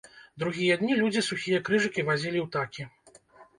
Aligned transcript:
Другія 0.43 0.77
дні 0.81 0.93
людзі 1.01 1.21
сухія 1.29 1.61
крыжыкі 1.69 2.07
вазілі 2.09 2.43
ў 2.47 2.51
такі. 2.59 2.81